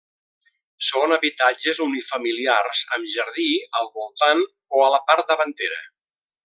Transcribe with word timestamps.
Són 0.85 1.13
habitatges 1.17 1.81
unifamiliars, 1.85 2.83
amb 2.97 3.13
jardí 3.19 3.49
al 3.83 3.93
voltant 4.01 4.45
o 4.79 4.85
a 4.89 4.93
la 4.97 5.05
part 5.11 5.35
davantera. 5.35 5.83